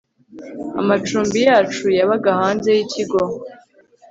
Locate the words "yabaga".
1.97-2.29